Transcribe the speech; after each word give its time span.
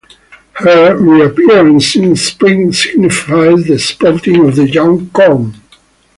Her 0.53 0.97
reappearance 0.97 1.95
in 1.95 2.15
spring 2.15 2.73
signifies 2.73 3.65
the 3.65 3.77
sprouting 3.77 4.47
of 4.47 4.55
the 4.55 4.67
young 4.67 5.11
corn. 5.11 5.53